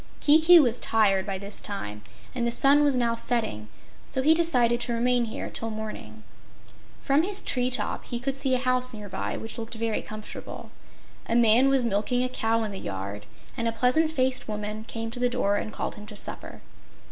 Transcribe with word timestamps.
Kiki 0.19 0.59
was 0.59 0.79
tired 0.79 1.27
by 1.27 1.37
this 1.37 1.61
time, 1.61 2.01
and 2.33 2.47
the 2.47 2.51
sun 2.51 2.83
was 2.83 2.95
now 2.95 3.13
setting, 3.13 3.67
so 4.07 4.23
he 4.23 4.33
decided 4.33 4.81
to 4.81 4.93
remain 4.93 5.25
here 5.25 5.47
till 5.51 5.69
morning. 5.69 6.23
From 6.99 7.21
his 7.21 7.39
tree 7.39 7.69
top 7.69 8.05
he 8.05 8.19
could 8.19 8.35
see 8.35 8.55
a 8.55 8.57
house 8.57 8.95
near 8.95 9.07
by, 9.09 9.37
which 9.37 9.59
looked 9.59 9.75
very 9.75 10.01
comfortable. 10.01 10.71
A 11.27 11.35
man 11.35 11.69
was 11.69 11.85
milking 11.85 12.23
a 12.23 12.29
cow 12.29 12.63
in 12.63 12.71
the 12.71 12.79
yard 12.79 13.27
and 13.55 13.67
a 13.67 13.71
pleasant 13.71 14.09
faced 14.09 14.47
woman 14.47 14.85
came 14.85 15.11
to 15.11 15.19
the 15.19 15.29
door 15.29 15.57
and 15.57 15.71
called 15.71 15.93
him 15.93 16.07
to 16.07 16.15
supper. 16.15 16.61